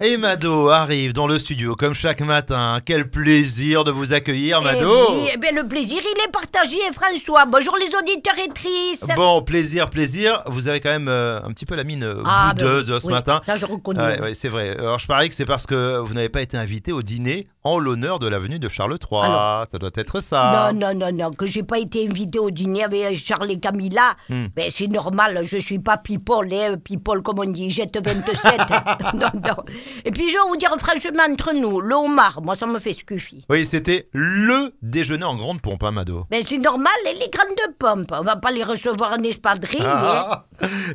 [0.00, 2.78] Et Mado arrive dans le studio comme chaque matin.
[2.84, 5.10] Quel plaisir de vous accueillir, Eh Mado.
[5.10, 7.46] oui, eh bien, le plaisir, il est partagé, François.
[7.46, 9.08] Bonjour les auditeurs et tristes.
[9.16, 10.40] Bon, plaisir, plaisir.
[10.46, 13.00] Vous avez quand même euh, un petit peu la mine euh, Ah, ben boudeuse oui,
[13.00, 13.40] ce oui, matin.
[13.44, 14.00] Ça, je reconnais.
[14.00, 14.76] Ouais, ouais, c'est vrai.
[14.78, 17.78] Alors, je parie que c'est parce que vous n'avez pas été invité au dîner en
[17.78, 19.20] l'honneur de l'avenue de Charles III.
[19.24, 20.70] Alors- ça doit être ça.
[20.72, 24.14] Non, non, non, non, que j'ai pas été invité au dîner avec Charles et Camilla,
[24.28, 24.46] Hmm.
[24.54, 28.58] ben, c'est normal, je suis pas people, hein, people comme on dit, jette 27.
[29.14, 29.56] non, non.
[30.04, 32.92] Et puis je vais vous dire franchement, entre nous, le homard, moi ça me fait
[32.92, 33.44] scuffi.
[33.48, 36.24] Oui, c'était le déjeuner en grande pompe, hein, Mado.
[36.30, 39.82] Ben c'est normal, et les grandes pompes, on va pas les recevoir en espadrille.
[39.82, 40.02] hein.
[40.04, 40.44] Ah,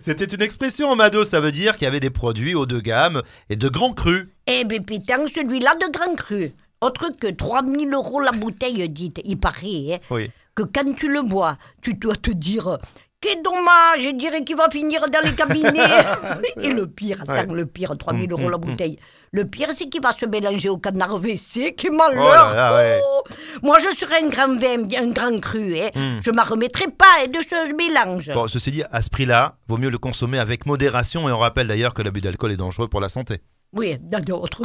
[0.02, 1.24] C'était une expression, Mado.
[1.24, 4.28] Ça veut dire qu'il y avait des produits haut de gamme et de grands crus.
[4.48, 6.52] Eh ben putain, celui-là de Grand Cru.
[6.84, 10.30] Autre que 3000 euros la bouteille, dites, il paraît, hein, Oui.
[10.56, 12.78] que quand tu le bois, tu dois te dire...
[13.26, 15.80] Quel dommage, je dirais qu'il va finir dans les cabinets.
[16.62, 17.56] Et le pire, attends, Ouais.
[17.56, 18.72] le pire, 3000 euros la hum, hum.
[18.72, 19.00] bouteille.
[19.32, 22.50] Le pire, c'est qu'il va se mélanger au canard WC, qui Oh malheur.
[22.50, 23.00] là là, ouais.
[23.02, 23.22] Oh.
[23.62, 26.20] Moi, je serais un grand vin, un grand cru, hein.
[26.22, 28.30] Je m'en remettrai pas hein, de ce mélange.
[28.34, 31.68] Bon, ceci dit, à ce prix-là, vaut mieux le consommer avec modération et on rappelle
[31.68, 33.40] d'ailleurs que l'abus d'alcool est dangereux pour la santé.
[33.76, 33.98] Oui,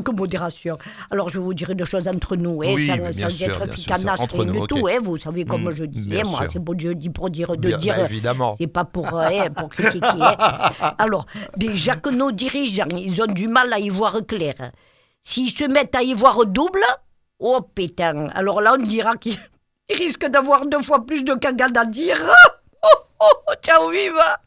[0.05, 0.77] que modération.
[1.11, 4.20] Alors, je vous dire une chose entre nous, hein, Oui, sans, sans sûr, être ficanasse,
[4.20, 4.69] rien nous, du ok.
[4.69, 4.87] tout.
[4.87, 7.53] hein, vous savez comme Mm, je dis, hein, moi, c'est bon Dieu dit pour dire
[7.56, 7.97] de Bien, dire.
[7.97, 8.55] bah, évidemment.
[8.59, 10.06] C'est pas pour, hein, pour critiquer.
[10.98, 11.25] Alors,
[11.56, 14.73] déjà que nos dirigeants, ils ont du mal à y voir clair.
[15.23, 16.84] S'ils se mettent à y voir double,
[17.39, 18.29] oh pétain.
[18.34, 19.39] Alors là, on dira qu'ils
[19.91, 22.19] ils risquent d'avoir deux fois plus de cagades à dire.
[22.81, 22.86] Oh,
[23.20, 24.39] oh, oh, ciao, viva